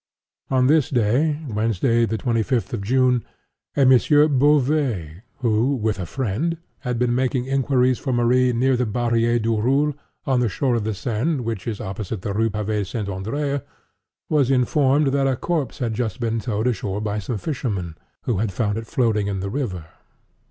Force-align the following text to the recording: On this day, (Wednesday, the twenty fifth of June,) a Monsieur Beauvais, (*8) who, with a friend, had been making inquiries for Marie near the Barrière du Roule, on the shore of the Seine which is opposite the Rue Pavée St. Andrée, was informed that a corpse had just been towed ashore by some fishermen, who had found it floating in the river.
On 0.49 0.65
this 0.65 0.89
day, 0.89 1.39
(Wednesday, 1.47 2.05
the 2.07 2.17
twenty 2.17 2.41
fifth 2.41 2.73
of 2.73 2.81
June,) 2.81 3.23
a 3.77 3.85
Monsieur 3.85 4.27
Beauvais, 4.27 5.17
(*8) 5.17 5.21
who, 5.41 5.75
with 5.75 5.99
a 5.99 6.07
friend, 6.07 6.57
had 6.79 6.97
been 6.97 7.13
making 7.13 7.45
inquiries 7.45 7.99
for 7.99 8.11
Marie 8.11 8.51
near 8.51 8.75
the 8.75 8.87
Barrière 8.87 9.39
du 9.39 9.61
Roule, 9.61 9.93
on 10.25 10.39
the 10.39 10.49
shore 10.49 10.73
of 10.73 10.85
the 10.85 10.95
Seine 10.95 11.41
which 11.43 11.67
is 11.67 11.79
opposite 11.79 12.23
the 12.23 12.33
Rue 12.33 12.49
Pavée 12.49 12.83
St. 12.83 13.07
Andrée, 13.09 13.61
was 14.27 14.49
informed 14.49 15.09
that 15.09 15.27
a 15.27 15.35
corpse 15.35 15.77
had 15.77 15.93
just 15.93 16.19
been 16.19 16.39
towed 16.39 16.65
ashore 16.65 16.99
by 16.99 17.19
some 17.19 17.37
fishermen, 17.37 17.95
who 18.23 18.39
had 18.39 18.51
found 18.51 18.79
it 18.79 18.87
floating 18.87 19.27
in 19.27 19.39
the 19.39 19.51
river. 19.51 19.85